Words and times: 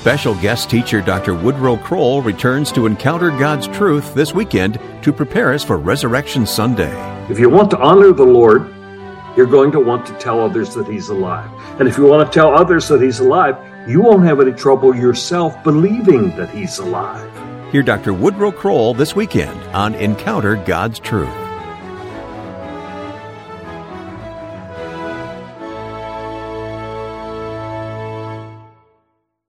Special 0.00 0.36
guest 0.36 0.70
teacher 0.70 1.00
Dr. 1.00 1.34
Woodrow 1.34 1.76
Kroll 1.76 2.22
returns 2.22 2.70
to 2.70 2.86
encounter 2.86 3.30
God's 3.30 3.66
truth 3.66 4.14
this 4.14 4.32
weekend 4.32 4.78
to 5.02 5.12
prepare 5.12 5.52
us 5.52 5.64
for 5.64 5.76
Resurrection 5.76 6.46
Sunday. 6.46 6.94
If 7.28 7.40
you 7.40 7.50
want 7.50 7.68
to 7.72 7.78
honor 7.78 8.12
the 8.12 8.22
Lord, 8.22 8.72
you're 9.36 9.46
going 9.46 9.72
to 9.72 9.80
want 9.80 10.06
to 10.06 10.12
tell 10.14 10.40
others 10.40 10.72
that 10.74 10.86
He's 10.86 11.08
alive. 11.08 11.50
And 11.80 11.88
if 11.88 11.98
you 11.98 12.04
want 12.04 12.30
to 12.30 12.32
tell 12.32 12.54
others 12.54 12.86
that 12.88 13.02
He's 13.02 13.18
alive, 13.18 13.58
you 13.88 14.00
won't 14.00 14.24
have 14.24 14.40
any 14.40 14.52
trouble 14.52 14.94
yourself 14.94 15.60
believing 15.64 16.28
that 16.36 16.50
He's 16.50 16.78
alive. 16.78 17.28
Hear 17.72 17.82
Dr. 17.82 18.14
Woodrow 18.14 18.52
Kroll 18.52 18.94
this 18.94 19.16
weekend 19.16 19.60
on 19.74 19.96
Encounter 19.96 20.54
God's 20.54 21.00
Truth. 21.00 21.47